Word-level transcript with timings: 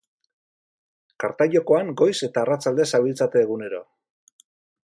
Karta 1.23 1.47
jokoan 1.55 1.91
goiz 2.01 2.15
eta 2.29 2.43
arratsalde 2.45 2.87
zabiltzate 2.93 3.45
egunero. 3.47 3.83